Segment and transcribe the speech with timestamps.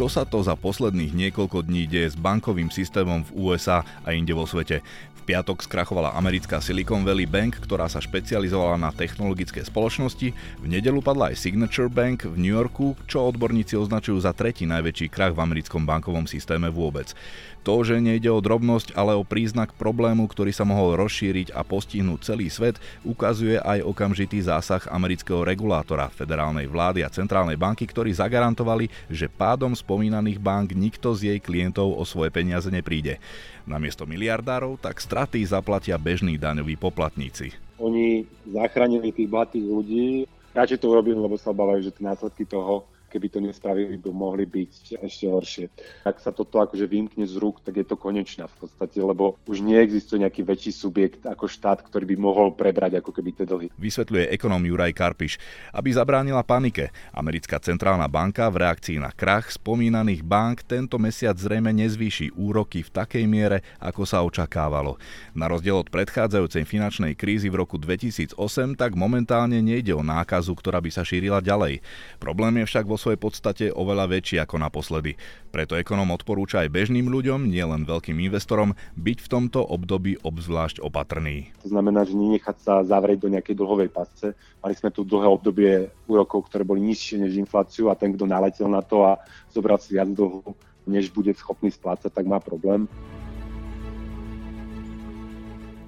[0.00, 4.32] čo sa to za posledných niekoľko dní deje s bankovým systémom v USA a inde
[4.32, 4.80] vo svete.
[5.20, 10.32] V piatok skrachovala americká Silicon Valley Bank, ktorá sa špecializovala na technologické spoločnosti.
[10.32, 15.12] V nedelu padla aj Signature Bank v New Yorku, čo odborníci označujú za tretí najväčší
[15.12, 17.12] krach v americkom bankovom systéme vôbec.
[17.60, 22.24] To, že nejde o drobnosť, ale o príznak problému, ktorý sa mohol rozšíriť a postihnúť
[22.24, 28.88] celý svet, ukazuje aj okamžitý zásah amerického regulátora, federálnej vlády a centrálnej banky, ktorí zagarantovali,
[29.12, 33.20] že pádom spomínaných bank nikto z jej klientov o svoje peniaze nepríde.
[33.70, 37.54] Namiesto miliardárov tak straty zaplatia bežní daňoví poplatníci.
[37.78, 42.82] Oni zachránili tých bohatých ľudí, radšej to urobili, lebo sa obávajú, že tie následky toho
[43.10, 45.66] keby to nespravili, by mohli byť ešte horšie.
[46.06, 49.66] Ak sa toto akože vymkne z rúk, tak je to konečná v podstate, lebo už
[49.66, 53.66] neexistuje nejaký väčší subjekt ako štát, ktorý by mohol prebrať ako keby tie dlhy.
[53.74, 55.42] Vysvetľuje ekonóm Juraj Karpiš.
[55.74, 61.74] Aby zabránila panike, americká centrálna banka v reakcii na krach spomínaných bank tento mesiac zrejme
[61.74, 65.00] nezvýši úroky v takej miere, ako sa očakávalo.
[65.32, 68.36] Na rozdiel od predchádzajúcej finančnej krízy v roku 2008,
[68.76, 71.80] tak momentálne nejde o nákazu, ktorá by sa šírila ďalej.
[72.20, 75.16] Problém je však vo svojej podstate oveľa väčší ako naposledy.
[75.48, 81.48] Preto ekonom odporúča aj bežným ľuďom, nielen veľkým investorom, byť v tomto období obzvlášť opatrný.
[81.64, 84.36] To znamená, že nenechať sa zavrieť do nejakej dlhovej pasce.
[84.60, 85.72] Mali sme tu dlhé obdobie
[86.04, 89.16] úrokov, ktoré boli nižšie než infláciu a ten, kto naletel na to a
[89.48, 90.52] zobral si viac dlhu,
[90.84, 92.84] než bude schopný splácať, tak má problém.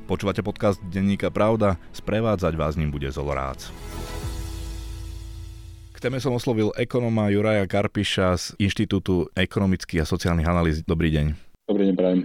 [0.09, 1.81] Počúvate podcast Denníka Pravda?
[1.95, 3.71] Sprevádzať vás ním bude Zolorác
[6.03, 10.83] téme som oslovil ekonoma Juraja Karpiša z Inštitútu ekonomických a sociálnych analýz.
[10.83, 11.39] Dobrý deň.
[11.71, 12.21] Dobrý deň, prajem.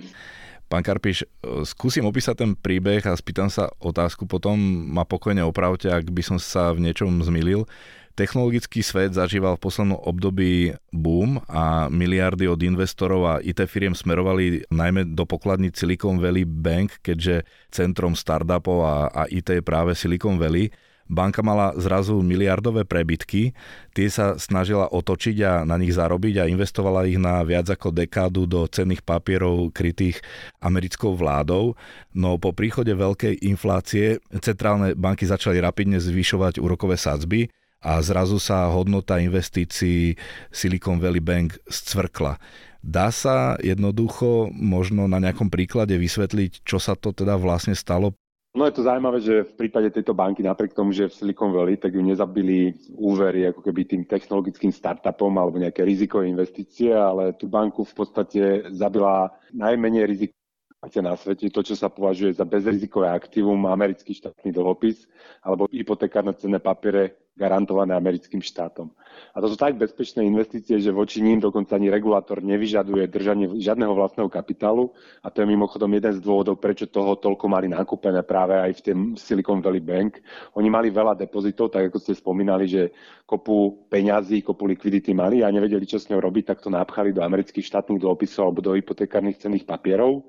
[0.66, 1.30] Pán Karpiš,
[1.62, 4.58] skúsim opísať ten príbeh a spýtam sa otázku, potom
[4.90, 7.70] ma pokojne opravte, ak by som sa v niečom zmýlil.
[8.18, 14.66] Technologický svet zažíval v poslednom období boom a miliardy od investorov a IT firiem smerovali
[14.74, 20.42] najmä do pokladní Silicon Valley Bank, keďže centrom startupov a, a IT je práve Silicon
[20.42, 20.74] Valley
[21.08, 23.56] banka mala zrazu miliardové prebytky,
[23.96, 28.46] tie sa snažila otočiť a na nich zarobiť a investovala ich na viac ako dekádu
[28.46, 30.20] do cenných papierov krytých
[30.60, 31.74] americkou vládou.
[32.14, 37.48] No po príchode veľkej inflácie centrálne banky začali rapidne zvyšovať úrokové sadzby
[37.82, 40.18] a zrazu sa hodnota investícií
[40.52, 42.36] Silicon Valley Bank scvrkla.
[42.84, 48.16] Dá sa jednoducho možno na nejakom príklade vysvetliť, čo sa to teda vlastne stalo
[48.58, 51.78] No je to zaujímavé, že v prípade tejto banky, napriek tomu, že v Silicon Valley,
[51.78, 57.46] tak ju nezabili úvery ako keby tým technologickým startupom alebo nejaké rizikové investície, ale tú
[57.46, 58.42] banku v podstate
[58.74, 60.34] zabila najmenej riziko
[60.98, 65.06] na svete, to, čo sa považuje za bezrizikové aktívum, americký štátny dlhopis
[65.46, 68.90] alebo hypotekárne cenné papiere garantované americkým štátom.
[69.34, 73.94] A to sú tak bezpečné investície, že voči ním dokonca ani regulátor nevyžaduje držanie žiadneho
[73.94, 74.90] vlastného kapitálu
[75.22, 78.84] a to je mimochodom jeden z dôvodov, prečo toho toľko mali nakúpené práve aj v
[78.84, 80.18] tém Silicon Valley Bank.
[80.58, 82.90] Oni mali veľa depozitov, tak ako ste spomínali, že
[83.30, 87.22] kopu peňazí, kopu likvidity mali a nevedeli, čo s ňou robiť, tak to napchali do
[87.22, 90.26] amerických štátnych dlhopisov alebo do hypotekárnych cenných papierov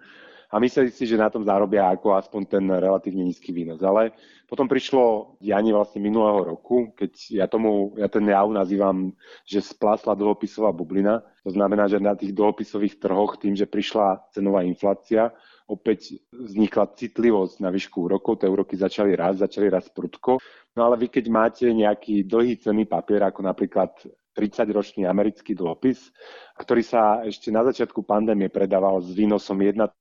[0.48, 3.84] a mysleli si, že na tom zarobia ako aspoň ten relatívne nízky výnos.
[3.84, 4.16] Ale
[4.48, 9.12] potom prišlo dianie vlastne minulého roku, keď ja tomu, ja ten jav nazývam,
[9.44, 11.20] že splásla dlhopisová bublina.
[11.44, 15.36] To znamená, že na tých dlhopisových trhoch tým, že prišla cenová inflácia,
[15.68, 20.40] opäť vznikla citlivosť na výšku úrokov, tie úroky začali raz, začali raz prudko.
[20.72, 23.92] No ale vy keď máte nejaký dlhý cenný papier, ako napríklad
[24.38, 26.14] 30-ročný americký dlhopis,
[26.54, 29.98] ktorý sa ešte na začiatku pandémie predával s výnosom 1,2%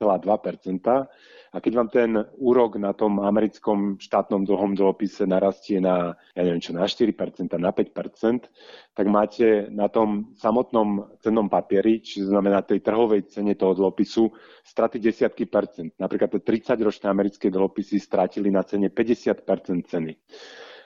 [1.53, 6.61] a keď vám ten úrok na tom americkom štátnom dlhom dlhopise narastie na, ja neviem
[6.61, 8.45] čo, na 4%, na 5%,
[8.93, 14.29] tak máte na tom samotnom cennom papieri, čiže znamená tej trhovej cene toho dlhopisu,
[14.61, 15.95] straty desiatky percent.
[15.97, 19.41] Napríklad tie 30-ročné americké dlhopisy stratili na cene 50%
[19.87, 20.13] ceny.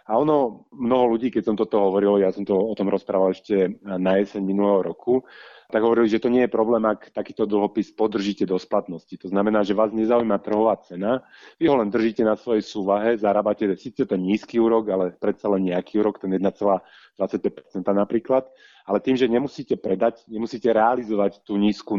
[0.07, 3.81] A ono, mnoho ľudí, keď som toto hovoril, ja som to o tom rozprával ešte
[3.83, 5.25] na jeseň minulého roku,
[5.71, 9.15] tak hovorili, že to nie je problém, ak takýto dlhopis podržíte do splatnosti.
[9.23, 11.23] To znamená, že vás nezaujíma trhová cena,
[11.55, 15.71] vy ho len držíte na svojej súvahe, zarábate síce ten nízky úrok, ale predsa len
[15.71, 18.51] nejaký úrok, ten 1,25% napríklad,
[18.83, 21.95] ale tým, že nemusíte predať, nemusíte realizovať tú nízku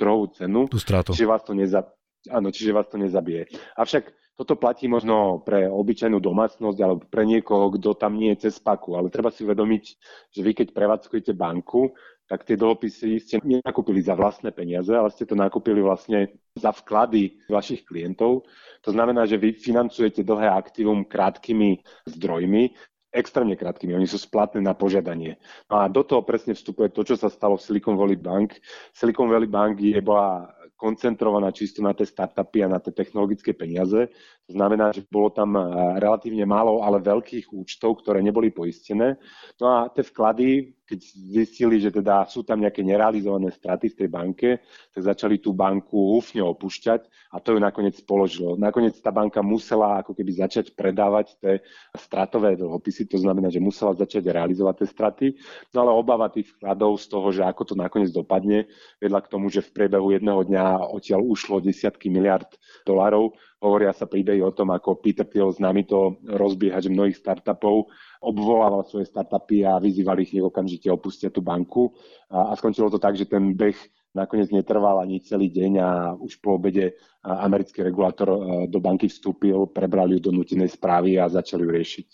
[0.00, 1.12] trhovú cenu, tú stratu.
[1.12, 1.84] čiže vás to neza,
[2.30, 3.48] áno, čiže vás to nezabije.
[3.74, 8.58] Avšak toto platí možno pre obyčajnú domácnosť alebo pre niekoho, kto tam nie je cez
[8.58, 9.84] paku, ale treba si uvedomiť,
[10.32, 11.92] že vy keď prevádzkujete banku,
[12.32, 17.44] tak tie dlhopisy ste nenakúpili za vlastné peniaze, ale ste to nakúpili vlastne za vklady
[17.44, 18.48] vašich klientov.
[18.88, 22.72] To znamená, že vy financujete dlhé aktívum krátkými zdrojmi,
[23.12, 25.36] extrémne krátkými, oni sú splatné na požiadanie.
[25.68, 28.56] No a do toho presne vstupuje to, čo sa stalo v Silicon Valley Bank.
[28.96, 30.48] Silicon Valley Bank je bola
[30.82, 34.10] koncentrovaná čisto na tie startupy a na tie technologické peniaze.
[34.50, 35.62] To znamená, že bolo tam eh,
[36.02, 39.14] relatívne málo, ale veľkých účtov, ktoré neboli poistené.
[39.62, 40.98] No a tie vklady, keď
[41.40, 44.48] zistili, že teda sú tam nejaké nerealizované straty v tej banke,
[44.92, 48.60] tak začali tú banku húfne opúšťať a to ju nakoniec položilo.
[48.60, 51.64] Nakoniec tá banka musela ako keby začať predávať tie
[51.96, 55.26] stratové dlhopisy, to znamená, že musela začať realizovať tie straty,
[55.72, 58.68] no ale obava tých vkladov z toho, že ako to nakoniec dopadne,
[59.00, 62.52] vedla k tomu, že v priebehu jedného dňa odtiaľ ušlo desiatky miliard
[62.84, 63.32] dolárov
[63.62, 68.82] Hovoria sa príbehy o tom, ako Peter Thiel nami to rozbieha, že mnohých startupov obvolával
[68.82, 71.94] svoje startupy a vyzývali ich, nech okamžite opustia tú banku.
[72.26, 73.78] A, a skončilo to tak, že ten beh
[74.18, 75.88] nakoniec netrval ani celý deň a
[76.18, 78.28] už po obede americký regulátor
[78.68, 82.08] do banky vstúpil, prebrali ju do nutenej správy a začali ju riešiť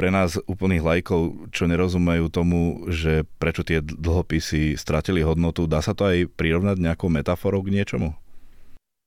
[0.00, 5.92] pre nás úplných lajkov, čo nerozumejú tomu, že prečo tie dlhopisy stratili hodnotu, dá sa
[5.92, 8.16] to aj prirovnať nejakou metaforou k niečomu?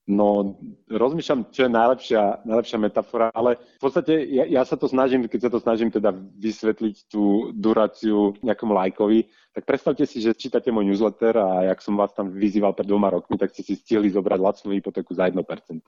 [0.04, 0.60] No,
[0.92, 5.48] rozmýšľam, čo je najlepšia, najlepšia metafora, ale v podstate ja, ja sa to snažím, keď
[5.48, 6.12] sa to snažím teda
[6.44, 11.96] vysvetliť tú duráciu nejakom lajkovi, tak predstavte si, že čítate môj newsletter a jak som
[11.96, 15.40] vás tam vyzýval pred dvoma rokmi, tak ste si stihli zobrať lacnú hypotéku za 1%.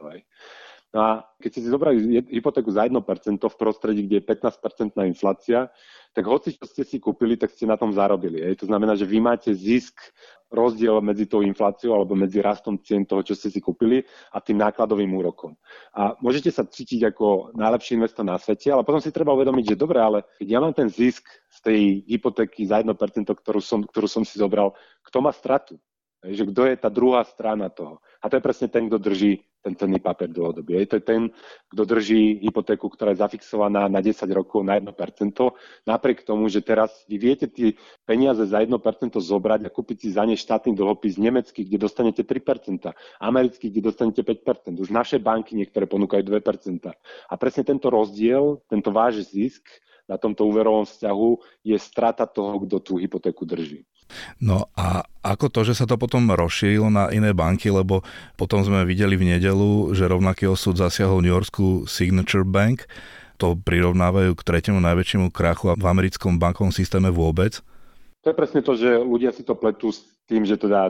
[0.08, 0.20] Aj.
[0.96, 1.10] No a
[1.44, 1.98] keď ste si zobrali
[2.32, 2.96] hypotéku za 1%
[3.36, 5.68] v prostredí, kde je 15% inflácia,
[6.16, 8.40] tak hoci čo ste si kúpili, tak ste na tom zarobili.
[8.40, 8.56] Aj.
[8.64, 10.00] To znamená, že vy máte zisk
[10.56, 14.64] rozdiel medzi tou infláciou alebo medzi rastom cien toho, čo ste si kúpili a tým
[14.64, 15.54] nákladovým úrokom.
[15.92, 19.82] A môžete sa cítiť ako najlepší investor na svete, ale potom si treba uvedomiť, že
[19.82, 22.90] dobre, ale keď ja mám ten zisk z tej hypotéky za 1%,
[23.28, 24.72] ktorú som, ktorú som si zobral,
[25.04, 25.76] kto má stratu?
[26.26, 28.02] Že kto je tá druhá strana toho?
[28.22, 30.78] A to je presne ten, kto drží ten cenný papier dlhodobý.
[30.78, 31.34] Je to ten,
[31.74, 34.94] kto drží hypotéku, ktorá je zafixovaná na 10 rokov na 1%,
[35.90, 37.74] napriek tomu, že teraz vy viete tie
[38.06, 38.78] peniaze za 1%
[39.18, 44.22] zobrať a kúpiť si za ne štátny dlhopis nemecký, kde dostanete 3%, americký, kde dostanete
[44.22, 44.78] 5%.
[44.78, 46.86] Už naše banky niektoré ponúkajú 2%.
[47.26, 49.66] A presne tento rozdiel, tento váš zisk
[50.06, 51.30] na tomto úverovom vzťahu
[51.66, 53.82] je strata toho, kto tú hypotéku drží.
[54.40, 58.06] No a ako to, že sa to potom rozšírilo na iné banky, lebo
[58.40, 62.86] potom sme videli v nedelu, že rovnaký osud zasiahol New Yorkskú Signature Bank,
[63.36, 67.60] to prirovnávajú k tretiemu najväčšiemu krachu v americkom bankovom systéme vôbec.
[68.24, 70.90] To je presne to, že ľudia si to pletú s tým, že teda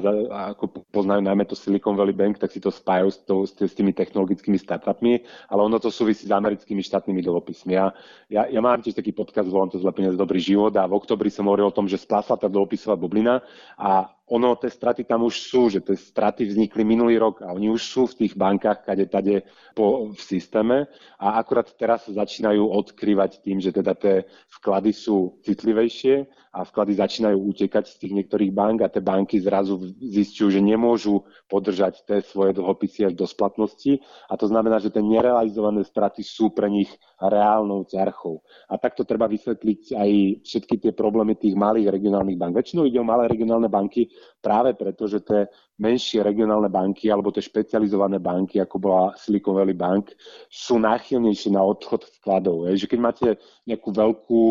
[0.55, 3.91] ako poznajú najmä to Silicon Valley Bank, tak si to spájajú s, to, s tými
[3.91, 7.75] technologickými startupmi, ale ono to súvisí s americkými štátnymi dlhopismi.
[7.75, 7.91] Ja,
[8.31, 11.27] ja, ja mám tiež taký podcast, volám to zlepenie z dobrý život a v oktobri
[11.27, 13.43] som hovoril o tom, že spásla tá dlhopisová bublina
[13.75, 17.69] a ono, tie straty tam už sú, že tie straty vznikli minulý rok a oni
[17.69, 19.45] už sú v tých bankách, kade tade
[19.77, 20.89] po, v systéme
[21.21, 24.25] a akurát teraz sa začínajú odkrývať tým, že teda tie
[24.57, 26.25] vklady sú citlivejšie
[26.55, 31.27] a vklady začínajú utekať z tých niektorých bank a tie banky zrazu zistujú, že nemôžu
[31.51, 33.99] podržať tie svoje dlhopisy až do splatnosti
[34.31, 36.89] a to znamená, že tie nerealizované straty sú pre nich
[37.19, 38.39] reálnou ťarchou.
[38.71, 40.09] A takto treba vysvetliť aj
[40.47, 42.55] všetky tie problémy tých malých regionálnych bank.
[42.55, 44.07] Väčšinou ide o malé regionálne banky,
[44.39, 49.75] práve preto, že tie menšie regionálne banky alebo tie špecializované banky, ako bola Silicon Valley
[49.75, 50.13] Bank,
[50.47, 52.69] sú náchylnejšie na odchod vkladov.
[52.69, 53.27] Je, že keď máte
[53.65, 54.41] nejakú veľkú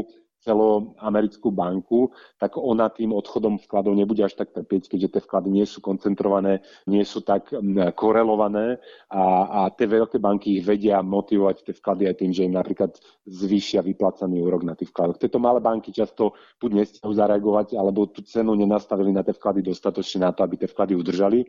[0.44, 5.64] celoamerickú banku, tak ona tým odchodom vkladov nebude až tak trpieť, keďže tie vklady nie
[5.64, 7.48] sú koncentrované, nie sú tak
[7.96, 12.54] korelované a, a tie veľké banky ich vedia motivovať tie vklady aj tým, že im
[12.54, 12.92] napríklad
[13.24, 15.16] zvýšia vyplácaný úrok na tých vkladoch.
[15.16, 20.28] Tieto malé banky často buď nestiajú zareagovať, alebo tú cenu nenastavili na tie vklady dostatočne
[20.28, 21.40] na to, aby tie vklady udržali.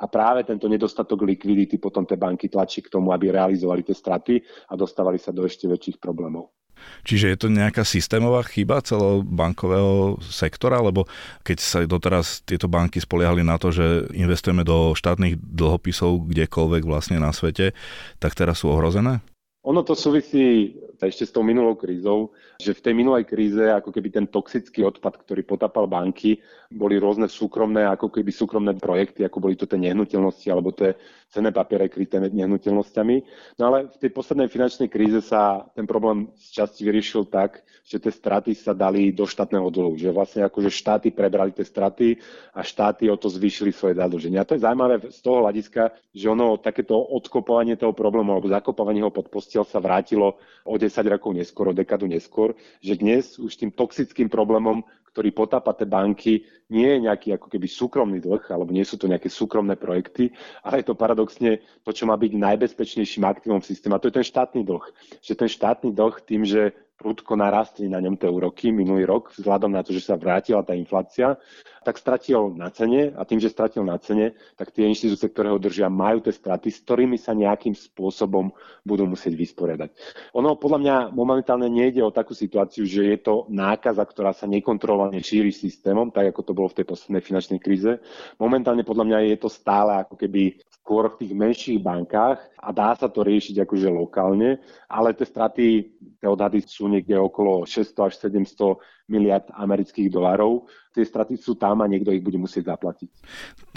[0.00, 4.40] A práve tento nedostatok likvidity potom tie banky tlačí k tomu, aby realizovali tie straty
[4.40, 6.59] a dostávali sa do ešte väčších problémov.
[7.04, 11.08] Čiže je to nejaká systémová chyba celého bankového sektora, lebo
[11.46, 17.16] keď sa doteraz tieto banky spoliehali na to, že investujeme do štátnych dlhopisov kdekoľvek vlastne
[17.22, 17.72] na svete,
[18.18, 19.22] tak teraz sú ohrozené?
[19.60, 24.08] Ono to súvisí ešte s tou minulou krízou, že v tej minulej kríze ako keby
[24.08, 26.40] ten toxický odpad, ktorý potapal banky,
[26.72, 30.96] boli rôzne súkromné, ako keby súkromné projekty, ako boli to tie nehnuteľnosti alebo tie
[31.28, 33.16] cenné papiere kryté nehnuteľnosťami.
[33.60, 37.98] No ale v tej poslednej finančnej kríze sa ten problém z časti vyriešil tak, že
[37.98, 39.98] tie straty sa dali do štátneho dlhu.
[39.98, 42.22] Že vlastne akože štáty prebrali tie straty
[42.54, 44.38] a štáty o to zvýšili svoje zadlženie.
[44.38, 49.02] A to je zaujímavé z toho hľadiska, že ono takéto odkopovanie toho problému alebo zakopovanie
[49.02, 53.58] ho pod postiel sa vrátilo o 10 rokov neskôr, o dekadu neskôr, že dnes už
[53.58, 58.70] tým toxickým problémom ktorý potápa tie banky, nie je nejaký ako keby súkromný dlh, alebo
[58.70, 60.30] nie sú to nejaké súkromné projekty,
[60.62, 63.98] ale je to paradoxne to, čo má byť najbezpečnejším aktívom v systéme.
[63.98, 64.86] A to je ten štátny dlh.
[65.18, 69.72] Že ten štátny dlh tým, že prudko narastli na ňom tie úroky minulý rok, vzhľadom
[69.72, 71.40] na to, že sa vrátila tá inflácia,
[71.80, 75.56] tak stratil na cene a tým, že stratil na cene, tak tie inštitúcie, ktoré ho
[75.56, 78.52] držia, majú tie straty, s ktorými sa nejakým spôsobom
[78.84, 79.88] budú musieť vysporiadať.
[80.36, 85.24] Ono podľa mňa momentálne nejde o takú situáciu, že je to nákaza, ktorá sa nekontrolovane
[85.24, 87.96] šíri systémom, tak ako to bolo v tej poslednej finančnej kríze.
[88.36, 92.98] Momentálne podľa mňa je to stále ako keby skôr v tých menších bankách a dá
[92.98, 94.58] sa to riešiť akože lokálne,
[94.90, 95.86] ale tie straty,
[96.18, 98.74] tie odhady sú niekde okolo 600 až 700
[99.06, 100.66] miliard amerických dolárov.
[100.90, 103.06] Tie straty sú tam a niekto ich bude musieť zaplatiť.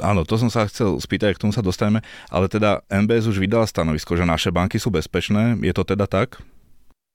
[0.01, 2.01] Áno, to som sa chcel spýtať, k tomu sa dostaneme,
[2.33, 5.53] ale teda MBS už vydala stanovisko, že naše banky sú bezpečné.
[5.61, 6.41] Je to teda tak?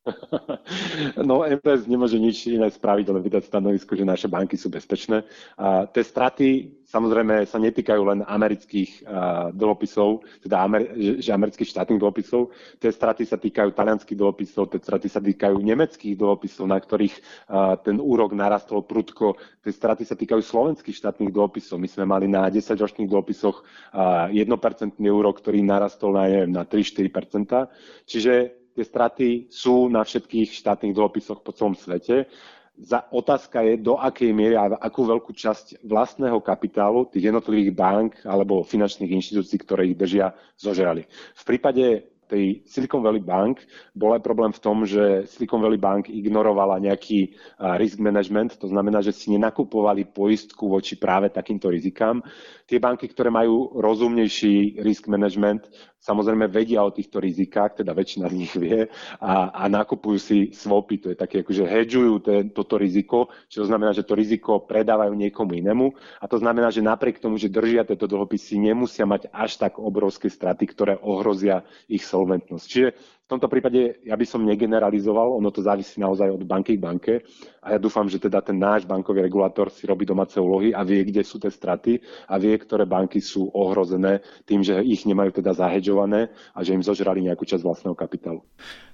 [1.20, 5.22] No MPS nemôže nič iné spraviť, len vydať stanovisko, že naše banky sú bezpečné.
[5.58, 6.48] A tie straty
[6.88, 10.88] samozrejme sa netýkajú len amerických uh, dlhopisov, teda Amer-
[11.20, 12.48] že, amerických štátnych dlhopisov.
[12.80, 17.14] Tie straty sa týkajú talianských dlhopisov, tie straty sa týkajú nemeckých dlhopisov, na ktorých
[17.52, 19.36] uh, ten úrok narastol prudko.
[19.60, 21.76] Tie straty sa týkajú slovenských štátnych dlhopisov.
[21.76, 23.60] My sme mali na 10-ročných dlhopisoch
[23.92, 27.68] uh, 1% úrok, ktorý narastol na, neviem, na 3-4%.
[28.08, 32.30] Čiže tie straty sú na všetkých štátnych dlhopisoch po celom svete.
[32.78, 38.22] Za otázka je, do akej miery a akú veľkú časť vlastného kapitálu tých jednotlivých bank
[38.22, 41.02] alebo finančných inštitúcií, ktoré ich držia, zožrali.
[41.10, 43.64] V prípade tej Silicon Valley Bank
[43.96, 47.34] bol aj problém v tom, že Silicon Valley Bank ignorovala nejaký
[47.80, 52.20] risk management, to znamená, že si nenakupovali poistku voči práve takýmto rizikám.
[52.68, 55.72] Tie banky, ktoré majú rozumnejší risk management,
[56.04, 58.92] samozrejme vedia o týchto rizikách, teda väčšina z nich vie
[59.24, 63.96] a, a nakupujú si swapy, to je také akože hedžujú ten, toto riziko, čo znamená,
[63.96, 68.04] že to riziko predávajú niekomu inému a to znamená, že napriek tomu, že držia tieto
[68.04, 72.64] dlhopisy, nemusia mať až tak obrovské straty, ktoré ohrozia ich solventnosť.
[72.68, 72.88] Čiže
[73.28, 77.14] v tomto prípade ja by som negeneralizoval, ono to závisí naozaj od banky k banke
[77.60, 81.04] a ja dúfam, že teda ten náš bankový regulátor si robí domáce úlohy a vie,
[81.04, 85.52] kde sú tie straty a vie, ktoré banky sú ohrozené tým, že ich nemajú teda
[85.52, 88.40] zahedžované a že im zožrali nejakú časť vlastného kapitálu.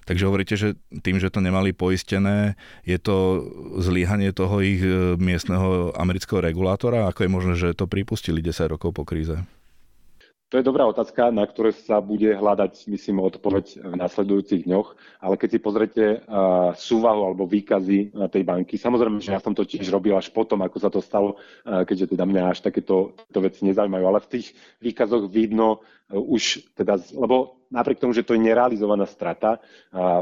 [0.03, 3.39] Takže hovoríte, že tým, že to nemali poistené, je to
[3.79, 7.07] zlíhanie toho ich e, miestneho amerického regulátora?
[7.07, 9.47] Ako je možné, že to pripustili 10 rokov po kríze?
[10.55, 14.95] To je dobrá otázka, na ktoré sa bude hľadať, myslím, odpoveď v nasledujúcich dňoch.
[15.19, 19.51] Ale keď si pozrete uh, súvahu alebo výkazy uh, tej banky, samozrejme, že ja som
[19.51, 23.11] to tiež robil až potom, ako sa to stalo, uh, keďže teda mňa až takéto
[23.35, 24.05] veci nezaujímajú.
[24.07, 25.83] Ale v tých výkazoch vidno
[26.13, 29.57] už teda, lebo napriek tomu, že to je nerealizovaná strata,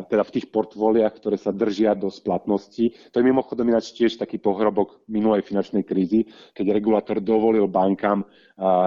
[0.07, 3.11] teda v tých portfóliách, ktoré sa držia do splatnosti.
[3.11, 8.23] To je mimochodom ináč tiež taký pohrobok minulej finančnej krízy, keď regulátor dovolil bankám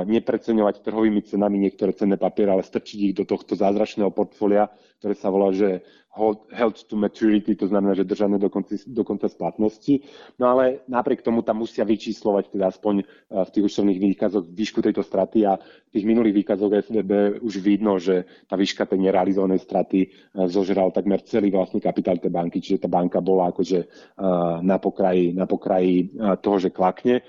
[0.09, 5.29] nepreceňovať trhovými cenami niektoré cenné papiere, ale strčiť ich do tohto zázračného portfólia, ktoré sa
[5.29, 5.85] volá, že
[6.17, 10.01] hold, held to maturity, to znamená, že držané do, konci, do konca splatnosti.
[10.41, 13.05] No ale napriek tomu tam musia vyčíslovať teda aspoň eh,
[13.45, 18.01] v tých účtovných výkazoch výšku tejto straty a v tých minulých výkazoch SVB už vidno,
[18.01, 20.09] že tá výška tej nerealizovanej straty eh,
[20.49, 23.89] zožral takmer celý vlastný kapitál tej banky, čiže tá banka bola akože eh,
[24.65, 27.21] na pokraji, na pokraji toho, že klakne.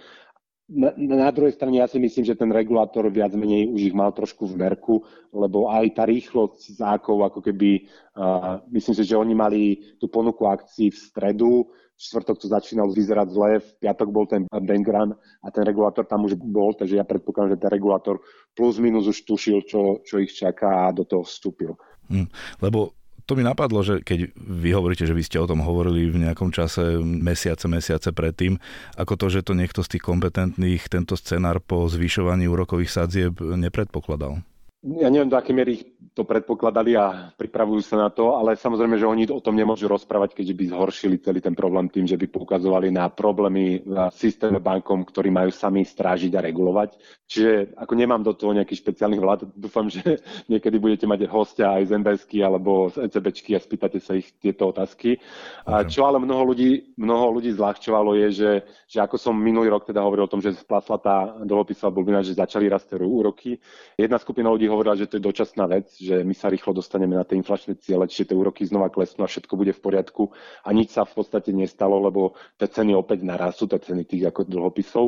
[0.67, 4.11] Na, na druhej strane ja si myslím, že ten regulátor viac menej už ich mal
[4.11, 4.99] trošku v merku,
[5.31, 7.87] lebo aj tá rýchlosť zákov, ako keby,
[8.19, 12.91] uh, myslím si, že oni mali tú ponuku akcií v stredu, v štvrtok to začínalo
[12.91, 16.99] vyzerať zle, v piatok bol ten bank run a ten regulátor tam už bol, takže
[16.99, 18.19] ja predpokladám, že ten regulátor
[18.51, 21.79] plus minus už tušil, čo, čo ich čaká a do toho vstúpil.
[22.11, 22.27] Hmm,
[22.59, 22.91] lebo
[23.27, 26.55] to mi napadlo, že keď vy hovoríte, že vy ste o tom hovorili v nejakom
[26.55, 28.55] čase mesiace, mesiace predtým,
[28.95, 34.39] ako to, že to niekto z tých kompetentných tento scenár po zvyšovaní úrokových sadzieb nepredpokladal?
[34.85, 38.93] Ja neviem, do akej miery ich to predpokladali a pripravujú sa na to, ale samozrejme,
[39.01, 42.29] že oni o tom nemôžu rozprávať, keďže by zhoršili celý ten problém tým, že by
[42.29, 46.93] poukazovali na problémy v systéme bankom, ktorí majú sami strážiť a regulovať.
[47.25, 51.89] Čiže ako nemám do toho nejaký špeciálnych vlád, dúfam, že niekedy budete mať hostia aj
[51.89, 55.17] z NBSky alebo z ECBčky a spýtate sa ich tieto otázky.
[55.65, 58.51] A čo ale mnoho ľudí, mnoho ľudí zľahčovalo je, že,
[58.85, 62.37] že ako som minulý rok teda hovoril o tom, že splasla tá dlhopisová bublina, že
[62.37, 63.57] začali rásť úroky.
[63.97, 67.23] Jedna skupina ľudí hovorila, že to je dočasná vec, že my sa rýchlo dostaneme na
[67.23, 70.29] tie inflačné ciele, čiže tie úroky znova klesnú a všetko bude v poriadku
[70.63, 74.45] a nič sa v podstate nestalo, lebo tie ceny opäť narastú, tie ceny tých ako
[74.45, 75.05] dlhopisov.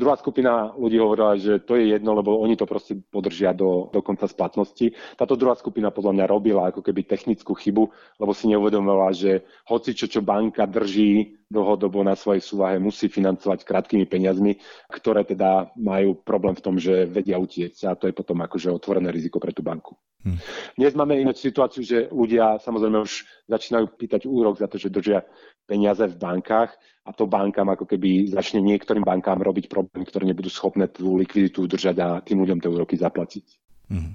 [0.00, 4.00] Druhá skupina ľudí hovorila, že to je jedno, lebo oni to proste podržia do, do
[4.00, 4.96] konca splatnosti.
[5.14, 7.84] Táto druhá skupina podľa mňa robila ako keby technickú chybu,
[8.18, 13.68] lebo si neuvedomovala, že hoci čo, čo banka drží dlhodobo na svojej súvahe musí financovať
[13.68, 14.56] krátkými peniazmi,
[14.88, 19.12] ktoré teda majú problém v tom, že vedia utiecť a to je potom akože otvorené
[19.12, 19.92] riziko pre tú banku.
[20.24, 20.38] Hm.
[20.78, 25.26] Dnes máme ináč situáciu, že ľudia samozrejme už začínajú pýtať úrok za to, že držia
[25.66, 30.46] peniaze v bankách a to bankám ako keby začne niektorým bankám robiť problém, ktoré nebudú
[30.46, 33.46] schopné tú likviditu udržať a tým ľuďom tie úroky zaplatiť.
[33.90, 34.14] Hm.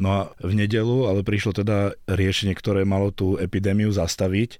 [0.00, 4.56] No a v nedelu ale prišlo teda riešenie, ktoré malo tú epidémiu zastaviť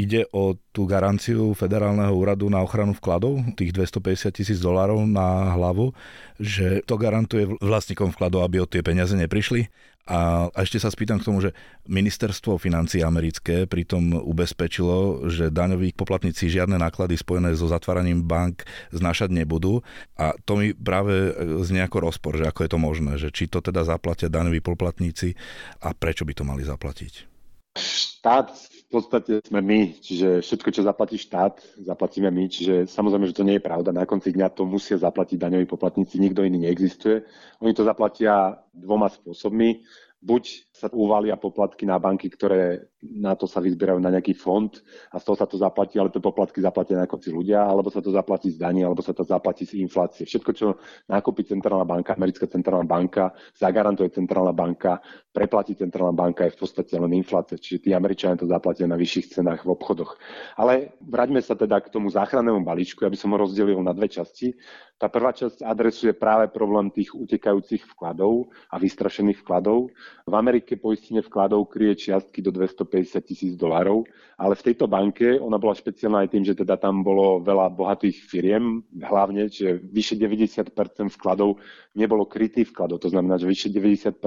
[0.00, 5.92] Ide o tú garanciu Federálneho úradu na ochranu vkladov, tých 250 tisíc dolárov na hlavu,
[6.40, 9.68] že to garantuje vlastníkom vkladov, aby o tie peniaze neprišli.
[10.08, 11.52] A, a ešte sa spýtam k tomu, že
[11.84, 18.64] ministerstvo financí americké pritom ubezpečilo, že daňoví poplatníci žiadne náklady spojené so zatváraním bank
[18.96, 19.84] znašať nebudú.
[20.16, 23.60] A to mi práve znie ako rozpor, že ako je to možné, že či to
[23.60, 25.36] teda zaplatia daňoví poplatníci
[25.84, 27.28] a prečo by to mali zaplatiť.
[27.76, 28.50] Štát
[28.90, 33.56] podstate sme my, čiže všetko, čo zaplatí štát, zaplatíme my, čiže samozrejme, že to nie
[33.56, 33.94] je pravda.
[33.94, 37.22] Na konci dňa to musia zaplatiť daňoví poplatníci, nikto iný neexistuje.
[37.62, 39.86] Oni to zaplatia dvoma spôsobmi
[40.20, 44.72] buď sa uvalia poplatky na banky, ktoré na to sa vyzbierajú na nejaký fond
[45.12, 48.00] a z toho sa to zaplatí, ale tie poplatky zaplatia na konci ľudia, alebo sa
[48.00, 50.24] to zaplatí z daní, alebo sa to zaplatí z inflácie.
[50.24, 50.80] Všetko, čo
[51.12, 55.04] nákupí centrálna banka, americká centrálna banka, zagarantuje centrálna banka,
[55.36, 57.60] preplatí centrálna banka, je v podstate len inflácia.
[57.60, 60.16] Čiže tí Američania to zaplatia na vyšších cenách v obchodoch.
[60.56, 64.56] Ale vraťme sa teda k tomu záchrannému balíčku, aby som ho rozdelil na dve časti.
[65.00, 69.88] Tá prvá časť adresuje práve problém tých utekajúcich vkladov a vystrašených vkladov.
[70.28, 74.06] V Amerike poistenie vkladov kryje čiastky do 250 tisíc dolárov,
[74.38, 78.16] ale v tejto banke ona bola špeciálna aj tým, že teda tam bolo veľa bohatých
[78.28, 80.70] firiem, hlavne, že vyše 90%
[81.16, 81.58] vkladov
[81.96, 83.02] nebolo krytých vkladov.
[83.02, 84.20] To znamená, že vyše 90%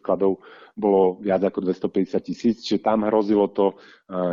[0.00, 0.40] vkladov
[0.78, 3.74] bolo viac ako 250 tisíc, čiže tam hrozilo to,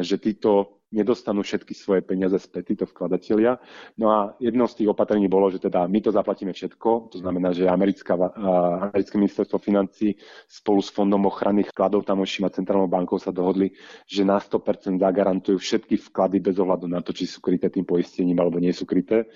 [0.06, 3.60] že títo nedostanú všetky svoje peniaze späť, títo vkladatelia.
[4.00, 7.51] No a jedno z tých opatrení bolo, že teda my to zaplatíme všetko, to znamená,
[7.51, 8.15] že americká,
[8.91, 10.15] americké ministerstvo financí
[10.48, 13.75] spolu s Fondom ochrany vkladov tamoším a Centrálnou bankou sa dohodli,
[14.08, 18.39] že na 100% zagarantujú všetky vklady bez ohľadu na to, či sú kryté tým poistením
[18.39, 19.27] alebo nie sú kryté.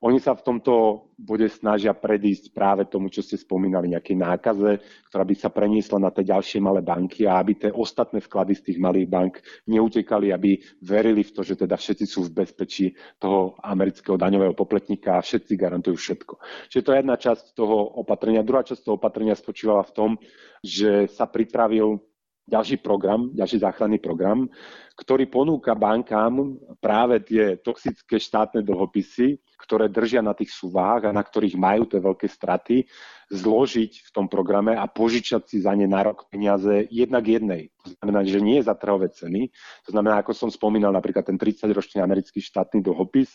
[0.00, 4.70] Oni sa v tomto bode snažia predísť práve tomu, čo ste spomínali, nejakej nákaze,
[5.12, 8.64] ktorá by sa preniesla na tie ďalšie malé banky a aby tie ostatné vklady z
[8.72, 13.60] tých malých bank neutekali, aby verili v to, že teda všetci sú v bezpečí toho
[13.60, 16.34] amerického daňového popletníka a všetci garantujú všetko.
[16.72, 18.40] Čiže to je jedna časť toho opatrenia.
[18.40, 20.10] Druhá časť toho opatrenia spočívala v tom,
[20.64, 22.00] že sa pripravil
[22.48, 24.48] ďalší program, ďalší záchranný program,
[24.96, 31.20] ktorý ponúka bankám práve tie toxické štátne dlhopisy, ktoré držia na tých súvách a na
[31.20, 32.88] ktorých majú tie veľké straty,
[33.30, 37.70] zložiť v tom programe a požičať si za ne na rok peniaze jednak jednej.
[37.86, 39.54] To znamená, že nie za trhové ceny.
[39.86, 43.30] To znamená, ako som spomínal, napríklad ten 30-ročný americký štátny dlhopis,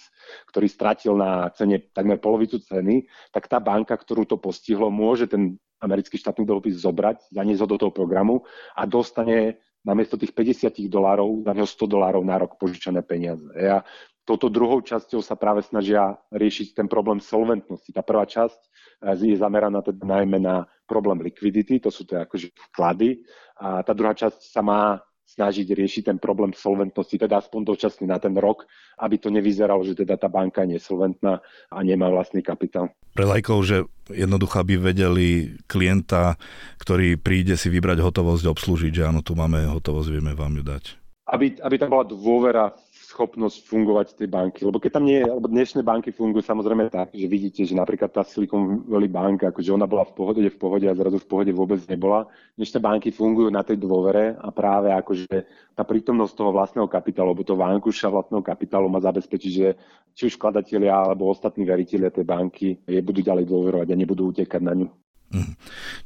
[0.52, 5.56] ktorý stratil na cene takmer polovicu ceny, tak tá banka, ktorú to postihlo, môže ten
[5.80, 8.44] americký štátny dlhopis zobrať, zaniesť ho do toho programu
[8.76, 13.46] a dostane namiesto tých 50 dolárov, za neho 100 dolárov na rok požičané peniaze.
[13.54, 13.86] Ja
[14.26, 17.94] touto druhou časťou sa práve snažia riešiť ten problém solventnosti.
[17.94, 22.54] Tá prvá časť eh, je zameraná teda najmä na problém likvidity, to sú teda akože
[22.74, 23.22] vklady.
[23.62, 28.22] A tá druhá časť sa má snažiť riešiť ten problém solventnosti, teda aspoň dočasne na
[28.22, 28.70] ten rok,
[29.02, 31.42] aby to nevyzeralo, že teda tá banka je nesolventná
[31.74, 32.94] a nemá vlastný kapitál.
[33.18, 33.78] Pre lajkov, že
[34.14, 36.38] jednoducho by vedeli klienta,
[36.78, 40.84] ktorý príde si vybrať hotovosť, obslúžiť, že áno, tu máme hotovosť, vieme vám ju dať.
[41.26, 42.70] Aby, aby tam bola dôvera
[43.16, 44.68] schopnosť fungovať tej banky.
[44.68, 48.12] Lebo keď tam nie je, lebo dnešné banky fungujú samozrejme tak, že vidíte, že napríklad
[48.12, 51.52] tá Silicon Valley banka, akože ona bola v pohode, v pohode a zrazu v pohode
[51.56, 52.28] vôbec nebola.
[52.60, 55.32] Dnešné banky fungujú na tej dôvere a práve akože
[55.72, 59.68] tá prítomnosť toho vlastného kapitálu, alebo toho vánkuša vlastného kapitálu má zabezpečiť, že
[60.12, 64.60] či už vkladatelia alebo ostatní veriteľia tej banky je budú ďalej dôverovať a nebudú utekať
[64.60, 65.05] na ňu.
[65.36, 65.54] Mhm.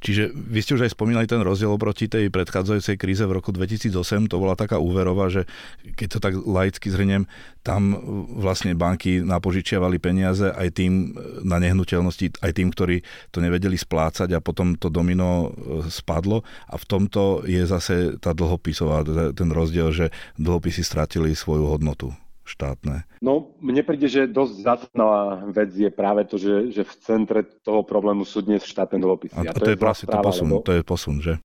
[0.01, 4.25] Čiže vy ste už aj spomínali ten rozdiel oproti tej predchádzajúcej kríze v roku 2008,
[4.25, 5.45] to bola taká úverová, že
[5.93, 7.29] keď to tak laicky zhrniem,
[7.61, 7.93] tam
[8.41, 11.13] vlastne banky napožičiavali peniaze aj tým
[11.45, 16.41] na nehnuteľnosti, aj tým, ktorí to nevedeli splácať a potom to domino e, spadlo.
[16.65, 19.05] A v tomto je zase tá dlhopisová,
[19.37, 20.05] ten rozdiel, že
[20.41, 22.09] dlhopisy stratili svoju hodnotu
[22.49, 23.05] štátne?
[23.21, 27.85] No, mne príde, že dosť zásadná vec je práve to, že, že v centre toho
[27.85, 29.37] problému sú dnes štátne dlhopisy.
[29.37, 30.65] A, a to, to je vlastne to posun, lebo...
[30.65, 31.37] to je posun, že?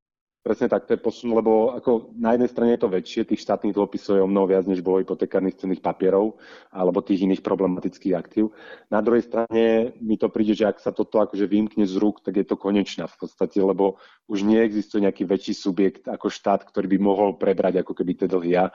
[0.44, 3.72] Presne tak, to je posun, lebo ako na jednej strane je to väčšie, tých štátnych
[3.72, 6.36] dlhopisov je o mnoho viac, než bolo hypotekárnych cenných papierov
[6.68, 8.52] alebo tých iných problematických aktív.
[8.92, 12.36] Na druhej strane mi to príde, že ak sa toto akože vymkne z rúk, tak
[12.36, 13.96] je to konečná v podstate, lebo
[14.28, 18.68] už neexistuje nejaký väčší subjekt ako štát, ktorý by mohol prebrať ako keby tie dlhy.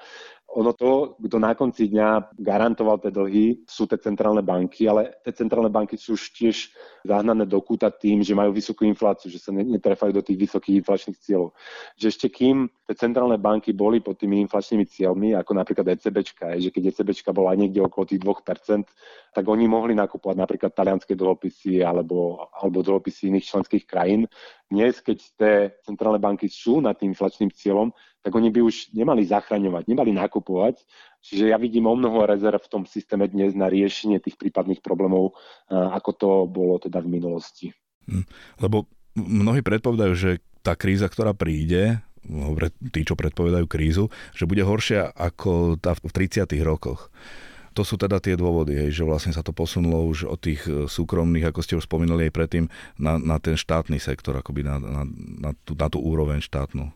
[0.50, 5.30] Ono to, kto na konci dňa garantoval tie dlhy, sú tie centrálne banky, ale tie
[5.30, 6.74] centrálne banky sú už tiež
[7.06, 11.22] zahnané do kúta tým, že majú vysokú infláciu, že sa netrefajú do tých vysokých inflačných
[11.22, 11.54] cieľov.
[12.02, 16.74] Že ešte kým tie centrálne banky boli pod tými inflačnými cieľmi, ako napríklad ECBčka, že
[16.74, 18.90] keď ECBčka bola niekde okolo tých 2%,
[19.30, 24.26] tak oni mohli nakupovať napríklad talianské dlhopisy alebo, alebo dlhopisy iných členských krajín.
[24.70, 27.90] Dnes, keď tie centrálne banky sú nad tým inflačným cieľom,
[28.22, 30.86] tak oni by už nemali zachraňovať, nemali nakupovať.
[31.26, 35.34] Čiže ja vidím o mnoho rezerv v tom systéme dnes na riešenie tých prípadných problémov,
[35.72, 37.74] ako to bolo teda v minulosti.
[38.06, 38.30] Hm,
[38.62, 38.86] lebo
[39.18, 42.06] mnohí predpovedajú, že tá kríza, ktorá príde,
[42.94, 46.46] tí, čo predpovedajú krízu, že bude horšia ako tá v 30.
[46.62, 47.10] rokoch.
[47.78, 50.86] To sú teda tie dôvody, hej, že vlastne sa to posunulo už od tých e,
[50.90, 52.66] súkromných, ako ste už spomínali aj predtým,
[52.98, 55.02] na, na ten štátny sektor, akoby na, na,
[55.40, 56.90] na, tú, na tú úroveň štátnu.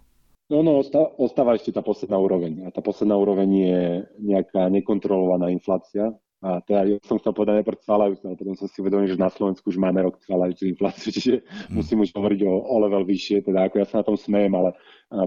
[0.52, 0.84] No, no,
[1.18, 2.68] ostáva ešte tá posledná úroveň.
[2.68, 3.84] A tá posledná úroveň je
[4.22, 6.14] nejaká nekontrolovaná inflácia.
[6.44, 9.32] A teda ja som chcel povedať najprv cvalajúcu, ale potom som si uvedomil, že na
[9.32, 11.72] Slovensku už máme rok cvalajúcu infláciu, čiže hmm.
[11.72, 14.76] musím už hovoriť o, o level vyššie, teda ako ja sa na tom smejem, ale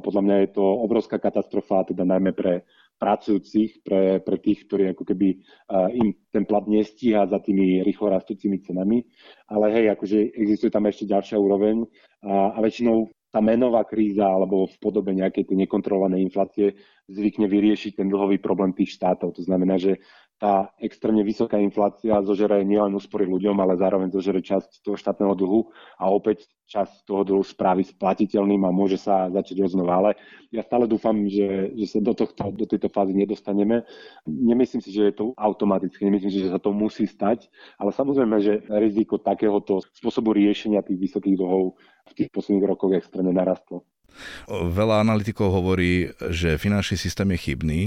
[0.05, 5.05] podľa mňa je to obrovská katastrofa, teda najmä pre pracujúcich, pre, pre tých, ktorí ako
[5.05, 5.29] keby
[5.69, 9.05] uh, im ten plat nestíha za tými rýchlo rastúcimi cenami.
[9.53, 11.85] Ale hej, akože existuje tam ešte ďalšia úroveň
[12.25, 16.73] a, a väčšinou tá menová kríza alebo v podobe nejakej tej nekontrolovanej inflácie
[17.05, 19.37] zvykne vyriešiť ten dlhový problém tých štátov.
[19.37, 20.01] To znamená, že
[20.37, 25.73] tá extrémne vysoká inflácia zožere nielen úspory ľuďom, ale zároveň zožere časť toho štátneho dlhu
[25.97, 29.97] a opäť časť toho dlhu spraví splatiteľným a môže sa začať odznova.
[29.97, 30.11] Ale
[30.53, 33.89] ja stále dúfam, že, že sa do, tohto, do tejto fázy nedostaneme.
[34.29, 37.49] Nemyslím si, že je to automaticky, nemyslím si, že sa to musí stať,
[37.81, 43.33] ale samozrejme, že riziko takéhoto spôsobu riešenia tých vysokých dlhov v tých posledných rokoch extrémne
[43.33, 43.89] narastlo.
[44.49, 47.81] Veľa analytikov hovorí, že finančný systém je chybný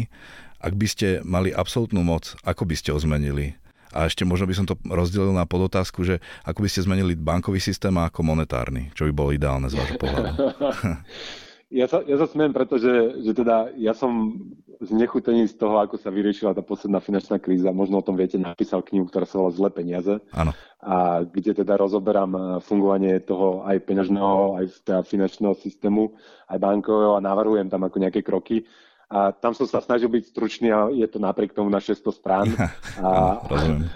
[0.59, 3.55] ak by ste mali absolútnu moc, ako by ste ho zmenili?
[3.89, 7.57] A ešte možno by som to rozdelil na podotázku, že ako by ste zmenili bankový
[7.57, 10.29] systém a ako monetárny, čo by bolo ideálne z vášho pohľadu.
[11.69, 14.41] Ja sa, ja sa smiem, pretože že teda ja som
[14.79, 17.69] znechutený z toho, ako sa vyriešila tá posledná finančná kríza.
[17.75, 20.23] Možno o tom viete, napísal knihu, ktorá sa volá Zlé peniaze.
[20.31, 20.55] Áno.
[20.79, 26.15] A kde teda rozoberám eh, fungovanie toho aj peňažného, aj teda finančného systému,
[26.47, 28.63] aj bankového a navrhujem tam ako nejaké kroky.
[29.09, 32.47] A tam som sa snažil byť stručný a je to napriek tomu na 600 strán.
[32.99, 33.39] A,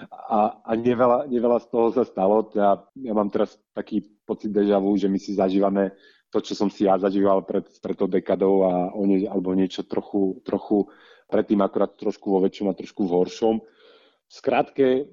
[0.09, 2.47] a, a neveľa, neveľa z toho sa stalo.
[2.55, 5.91] Ja, ja mám teraz taký pocit deja vu, že my si zažívame
[6.33, 9.85] to, čo som si ja zažíval pred, pred tou dekadou a o nie, alebo niečo
[9.85, 10.89] trochu, trochu
[11.29, 13.55] predtým akorát trošku vo väčšom a trošku v horšom.
[14.25, 15.05] Skrátke,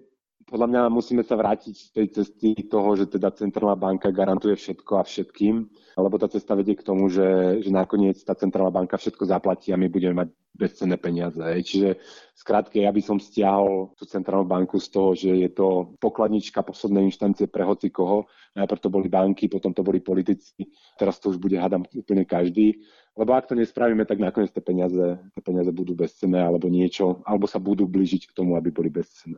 [0.51, 4.93] podľa mňa musíme sa vrátiť z tej cesty toho, že teda centrálna banka garantuje všetko
[4.99, 5.63] a všetkým,
[5.95, 9.79] lebo tá cesta vedie k tomu, že, že nakoniec tá centrálna banka všetko zaplatí a
[9.79, 11.41] my budeme mať bezcenné peniaze.
[11.41, 12.03] Čiže
[12.35, 17.09] skrátke, ja by som stiahol tú centrálnu banku z toho, že je to pokladnička poslednej
[17.09, 18.29] inštancie pre hoci koho.
[18.59, 22.83] Najprv to boli banky, potom to boli politici, teraz to už bude, hádam, úplne každý.
[23.18, 27.51] Lebo ak to nespravíme, tak nakoniec tie peniaze, tie peniaze budú bezcenné alebo niečo, alebo
[27.51, 29.37] sa budú blížiť k tomu, aby boli bezcenné.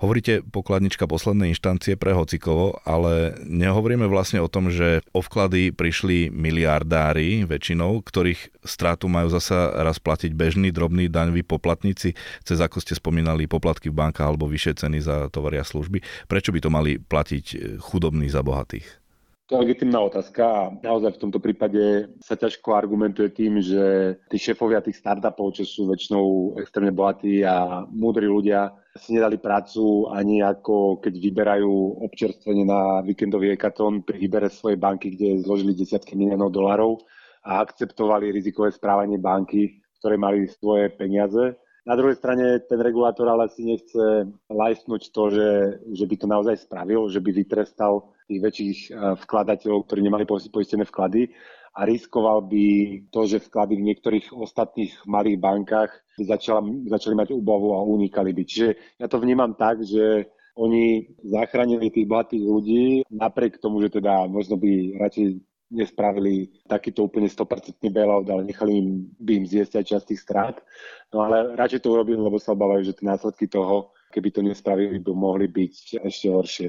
[0.00, 6.32] Hovoríte pokladnička poslednej inštancie pre hocikovo, ale nehovoríme vlastne o tom, že o vklady prišli
[6.32, 12.96] miliardári väčšinou, ktorých stratu majú zasa raz platiť bežní drobní daňoví poplatníci, cez ako ste
[12.96, 16.00] spomínali poplatky v bankách alebo vyššie ceny za tovary a služby.
[16.24, 18.99] Prečo by to mali platiť chudobní za bohatých?
[19.50, 24.38] To je legitimná otázka a naozaj v tomto prípade sa ťažko argumentuje tým, že tí
[24.38, 30.38] šéfovia tých startupov, čo sú väčšinou extrémne bohatí a múdri ľudia, si nedali prácu ani
[30.38, 36.54] ako keď vyberajú občerstvenie na víkendový ekatón pri výbere svojej banky, kde zložili desiatky miliónov
[36.54, 37.02] dolarov
[37.42, 41.58] a akceptovali rizikové správanie banky, ktoré mali svoje peniaze
[41.90, 45.50] na druhej strane ten regulátor ale si nechce lajsnúť to, že,
[45.90, 50.86] že by to naozaj spravil, že by vytrestal tých väčších eh, vkladateľov, ktorí nemali poistené
[50.86, 51.34] vklady
[51.74, 52.66] a riskoval by
[53.10, 58.30] to, že vklady v niektorých ostatných malých bankách by začala, začali mať úbavu a unikali
[58.34, 58.42] by.
[58.46, 64.26] Čiže ja to vnímam tak, že oni zachránili tých bohatých ľudí, napriek tomu, že teda
[64.26, 68.88] možno by radšej nespravili takýto úplne 100% bailout, ale nechali im,
[69.22, 70.56] by im zjesť aj časť tých strát.
[71.14, 74.98] No ale radšej to urobili, lebo sa obávajú, že tie následky toho, keby to nespravili,
[74.98, 76.66] by mohli byť ešte horšie.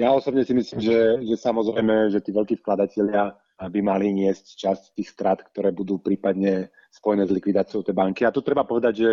[0.00, 4.82] Ja osobne si myslím, že, že samozrejme, že tí veľkí vkladatelia by mali niesť časť
[4.96, 8.24] tých strát, ktoré budú prípadne spojené s likvidáciou tej banky.
[8.24, 9.10] A tu treba povedať, že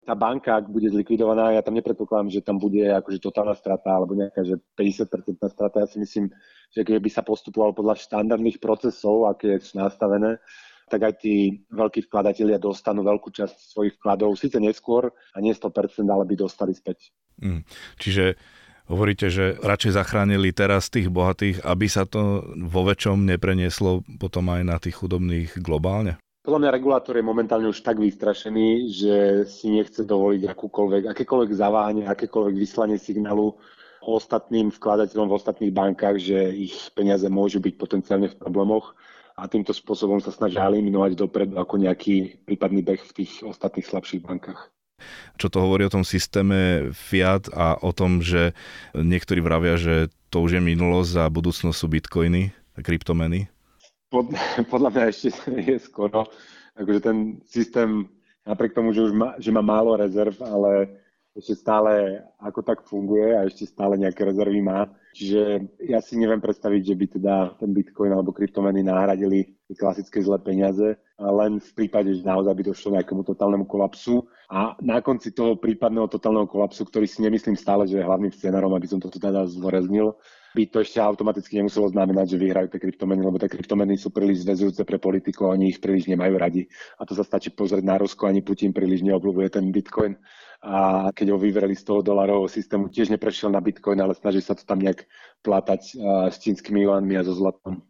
[0.00, 4.16] tá banka, ak bude zlikvidovaná, ja tam nepredpokladám, že tam bude akože totálna strata alebo
[4.16, 5.84] nejaká, že 50% strata.
[5.84, 6.32] Ja si myslím,
[6.72, 10.40] že keby sa postupovalo podľa štandardných procesov, aké sú nastavené,
[10.90, 16.02] tak aj tí veľkí vkladatelia dostanú veľkú časť svojich vkladov, síce neskôr a nie 100%,
[16.08, 17.14] ale by dostali späť.
[17.38, 17.62] Mm.
[18.00, 18.34] Čiže
[18.90, 24.62] hovoríte, že radšej zachránili teraz tých bohatých, aby sa to vo väčšom neprenieslo potom aj
[24.66, 26.18] na tých chudobných globálne?
[26.40, 32.08] Podľa mňa regulátor je momentálne už tak vystrašený, že si nechce dovoliť akúkoľvek, akékoľvek zaváhanie,
[32.08, 33.60] akékoľvek vyslanie signálu
[34.00, 38.96] ostatným vkladateľom v ostatných bankách, že ich peniaze môžu byť potenciálne v problémoch
[39.36, 44.24] a týmto spôsobom sa snažia eliminovať dopredu ako nejaký prípadný beh v tých ostatných slabších
[44.24, 44.72] bankách.
[45.36, 48.56] Čo to hovorí o tom systéme Fiat a o tom, že
[48.96, 53.52] niektorí vravia, že to už je minulosť a budúcnosť sú bitcoiny, kryptomeny?
[54.10, 54.26] Pod,
[54.66, 56.26] podľa mňa ešte je skoro.
[56.74, 58.10] Akože ten systém,
[58.42, 60.98] napriek tomu, že už má, že má málo rezerv, ale
[61.38, 64.90] ešte stále ako tak funguje a ešte stále nejaké rezervy má.
[65.14, 70.42] Čiže ja si neviem predstaviť, že by teda ten Bitcoin alebo kryptomeny nahradili klasické zlé
[70.42, 74.26] peniaze, len v prípade, že naozaj by došlo nejakému totálnemu kolapsu.
[74.50, 78.74] A na konci toho prípadného totálneho kolapsu, ktorý si nemyslím stále, že je hlavným scenárom,
[78.74, 80.18] aby som to teda zdôraznil,
[80.50, 84.42] by to ešte automaticky nemuselo znamenať, že vyhrajú tie kryptomeny, lebo tie kryptomeny sú príliš
[84.42, 86.66] zväzujúce pre politikov, oni ich príliš nemajú radi.
[86.98, 90.18] A to sa stačí pozrieť na Rusko, ani Putin príliš neobľúbuje ten Bitcoin.
[90.60, 94.52] A keď ho vyvreli z toho dolarového systému, tiež neprešiel na Bitcoin, ale snaží sa
[94.52, 95.08] to tam nejak
[95.40, 95.96] plátať
[96.28, 97.80] s čínskymi juanmi a so zlatom.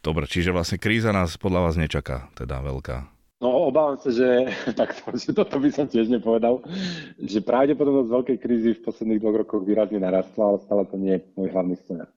[0.00, 3.19] Dobre, čiže vlastne kríza nás podľa vás nečaká, teda veľká.
[3.40, 6.60] No obávam sa, že, takto, že toto by som tiež nepovedal,
[7.16, 11.24] že pravdepodobnosť veľkej krízy v posledných dvoch rokoch výrazne narastla, ale stále to nie je
[11.40, 12.12] môj hlavný scenár.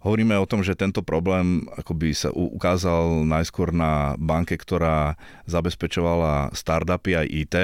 [0.00, 7.20] Hovoríme o tom, že tento problém akoby sa ukázal najskôr na banke, ktorá zabezpečovala startupy
[7.20, 7.56] aj IT.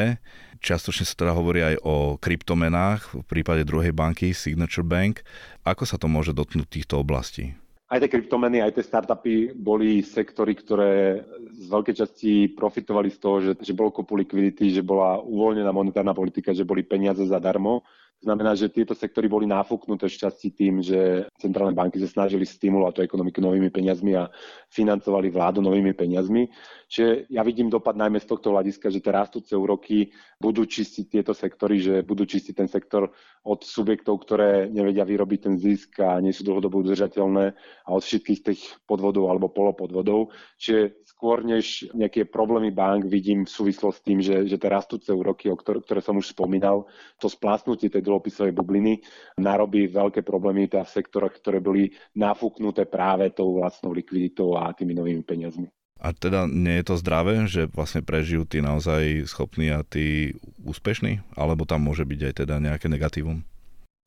[0.60, 5.24] Častočne sa teda hovorí aj o kryptomenách v prípade druhej banky Signature Bank.
[5.64, 7.56] Ako sa to môže dotknúť týchto oblastí?
[7.86, 11.22] Aj tie kryptomeny, aj tie startupy boli sektory, ktoré
[11.54, 16.10] z veľkej časti profitovali z toho, že, že bolo kopu likvidity, že bola uvoľnená monetárna
[16.10, 17.86] politika, že boli peniaze zadarmo.
[18.16, 22.92] To znamená, že tieto sektory boli náfuknuté šťastí tým, že centrálne banky sa snažili stimulovať
[22.96, 24.32] tú ekonomiku novými peniazmi a
[24.76, 26.46] financovali vládu novými peniazmi.
[26.86, 31.32] Čiže ja vidím dopad najmä z tohto hľadiska, že tie rastúce úroky budú čistiť tieto
[31.34, 33.10] sektory, že budú čistiť ten sektor
[33.42, 38.40] od subjektov, ktoré nevedia vyrobiť ten zisk a nie sú dlhodobo udržateľné a od všetkých
[38.44, 40.30] tých podvodov alebo polopodvodov.
[40.60, 45.08] Čiže skôr než nejaké problémy bank vidím v súvislosti s tým, že, že tie rastúce
[45.08, 46.84] úroky, o ktoré, ktoré som už spomínal,
[47.16, 49.00] to splásnutie tej dlhopisovej bubliny
[49.40, 54.96] narobí veľké problémy teda v sektoroch, ktoré boli nafúknuté práve tou vlastnou likviditou a tými
[54.96, 55.68] novými peniazmi.
[55.96, 61.24] A teda nie je to zdravé, že vlastne prežijú tí naozaj schopní a tí úspešní?
[61.32, 63.40] Alebo tam môže byť aj teda nejaké negatívum?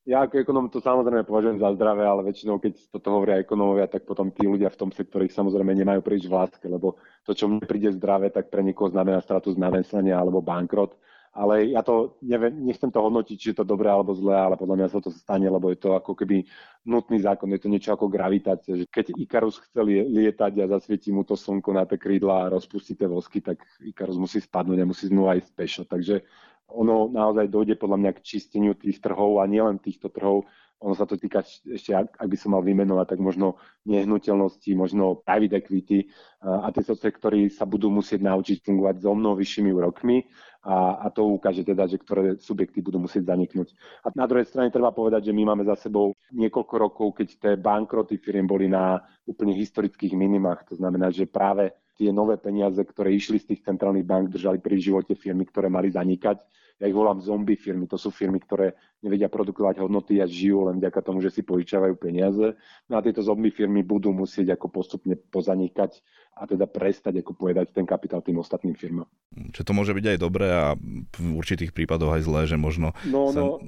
[0.10, 4.10] Ja ako ekonom to samozrejme považujem za zdravé, ale väčšinou, keď toto hovoria ekonómovia, tak
[4.10, 7.45] potom tí ľudia v tom sektore ich samozrejme nemajú príliš v láske, lebo to, čo
[7.45, 10.98] mne príde zdravé, tak pre niekoho znamená stratu zamestnania alebo bankrot.
[11.30, 14.76] Ale ja to neviem, nechcem to hodnotiť, či je to dobré alebo zlé, ale podľa
[14.82, 16.42] mňa sa to stane, lebo je to ako keby
[16.89, 18.74] nutný zákon, je to niečo ako gravitácia.
[18.74, 22.98] Že keď Ikarus chcel lietať a zasvietí mu to slnko na tie krídla a rozpustí
[22.98, 25.84] tie vosky, tak Ikarus musí spadnúť a musí znova ísť pešo.
[25.86, 26.26] Takže
[26.73, 30.45] ono naozaj dojde podľa mňa k čisteniu tých trhov a nielen týchto trhov,
[30.79, 35.60] ono sa to týka ešte, ak, by som mal vymenovať, tak možno nehnuteľnosti, možno private
[35.60, 36.08] equity
[36.39, 40.23] a tieto sektory sa budú musieť naučiť fungovať so mnou vyššími úrokmi
[40.63, 43.75] a, a to ukáže teda, že ktoré subjekty budú musieť zaniknúť.
[44.08, 47.53] A na druhej strane treba povedať, že my máme za sebou niekoľko rokov, keď tie
[47.60, 50.63] bankroty firiem boli na úplne historických minimách.
[50.71, 54.79] To znamená, že práve tie nové peniaze, ktoré išli z tých centrálnych bank, držali pri
[54.79, 56.39] živote firmy, ktoré mali zanikať.
[56.79, 57.91] Ja ich volám zombie firmy.
[57.91, 58.71] To sú firmy, ktoré
[59.03, 62.55] nevedia produkovať hodnoty a žijú len vďaka tomu, že si požičiavajú peniaze.
[62.88, 65.99] No a tieto zombie firmy budú musieť ako postupne pozanikať
[66.39, 69.12] a teda prestať ako povedať ten kapitál tým ostatným firmám.
[69.51, 70.79] Čo to môže byť aj dobré a
[71.19, 73.59] v určitých prípadoch aj zlé, že možno no, no.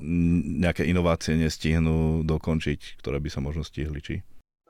[0.63, 4.15] nejaké inovácie nestihnú dokončiť, ktoré by sa možno stihli, či?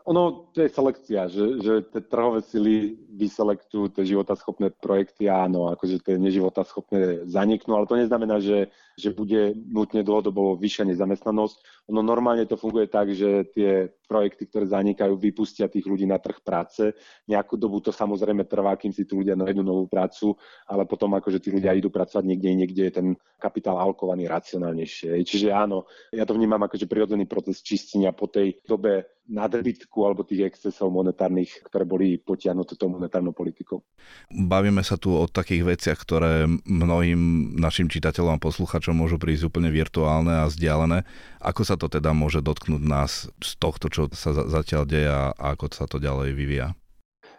[0.10, 6.02] Ono, to je selekcia, že, že tie trhové sily vyselektujú tie životaschopné projekty, áno, akože
[6.02, 11.88] tie neživotaschopné zaniknú, ale to neznamená, že, že bude nutne dlhodobo vyššia nezamestnanosť.
[11.92, 16.44] Ono normálne to funguje tak, že tie projekty, ktoré zanikajú, vypustia tých ľudí na trh
[16.44, 16.92] práce.
[17.32, 20.36] Nejakú dobu to samozrejme trvá, kým si tí ľudia nájdú novú prácu,
[20.68, 23.08] ale potom akože tí ľudia idú pracovať niekde, niekde je ten
[23.40, 25.18] kapitál alkovaný racionálnejšie.
[25.24, 30.52] Čiže áno, ja to vnímam ako prirodzený proces čistenia po tej dobe nadbytku alebo tých
[30.52, 33.80] excesov monetárnych, ktoré boli potiahnuté tou monetárnou politikou.
[34.28, 38.44] Bavíme sa tu o takých veciach, ktoré mnohým našim čitateľom a
[38.82, 41.06] posluchačom môžu prísť úplne virtuálne a vzdialené.
[41.38, 45.70] Ako sa to teda môže dotknúť nás z tohto, čo sa zatiaľ deje a ako
[45.70, 46.74] sa to ďalej vyvíja?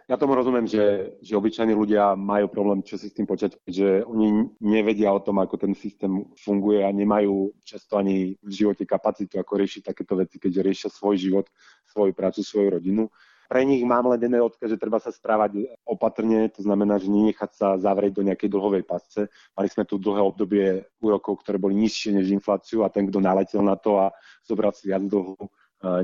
[0.06, 4.06] Ja tomu rozumiem, že, že obyčajní ľudia majú problém, čo si s tým počať, že
[4.06, 9.38] oni nevedia o tom, ako ten systém funguje a nemajú často ani v živote kapacitu,
[9.42, 11.46] ako riešiť takéto veci, keďže riešia svoj život,
[11.90, 13.10] svoju prácu, svoju rodinu.
[13.48, 17.50] Pre nich mám len jeden odkaz, že treba sa správať opatrne, to znamená, že nenechať
[17.52, 19.28] sa zavrieť do nejakej dlhovej pasce.
[19.52, 20.66] Mali sme tu dlhé obdobie
[21.02, 24.14] úrokov, ktoré boli nižšie než infláciu a ten, kto naletel na to a
[24.46, 25.36] zobral si viac dlhu,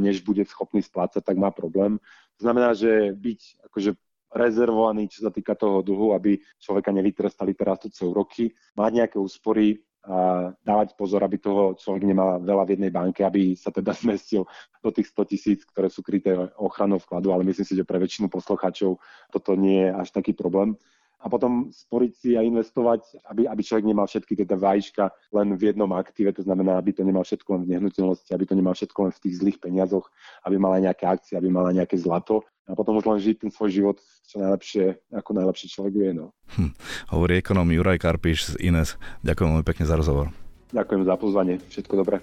[0.02, 1.96] než bude schopný splácať, tak má problém.
[2.38, 3.90] To znamená, že byť akože
[4.28, 9.16] rezervovaný, čo sa týka toho dlhu, aby človeka nevytrestali teraz to celé roky, mať nejaké
[9.16, 13.92] úspory a dávať pozor, aby toho človek nemal veľa v jednej banke, aby sa teda
[14.02, 14.46] zmestil
[14.78, 18.30] do tých 100 tisíc, ktoré sú kryté ochranou vkladu, ale myslím si, že pre väčšinu
[18.30, 19.00] poslucháčov
[19.32, 20.78] toto nie je až taký problém
[21.18, 25.74] a potom sporiť si a investovať, aby, aby človek nemal všetky tieto vajíčka len v
[25.74, 28.98] jednom aktíve, to znamená, aby to nemal všetko len v nehnuteľnosti, aby to nemal všetko
[29.10, 30.06] len v tých zlých peniazoch,
[30.46, 33.36] aby mal aj nejaké akcie, aby mal aj nejaké zlato a potom už len žiť
[33.48, 36.10] ten svoj život čo najlepšie, ako najlepší človek vie.
[36.12, 36.36] No.
[36.54, 36.76] Hm,
[37.16, 39.00] hovorí ekonom Juraj Karpiš z Ines.
[39.24, 40.28] Ďakujem veľmi pekne za rozhovor.
[40.76, 41.54] Ďakujem za pozvanie.
[41.72, 42.20] Všetko dobré.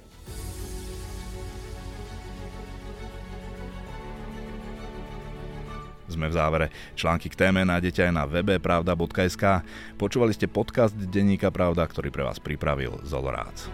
[6.16, 6.68] Sme v závere.
[6.96, 9.68] Články k téme nájdete aj na webe pravda.sk.
[10.00, 13.68] Počúvali ste podcast Denníka Pravda, ktorý pre vás pripravil Zolorác.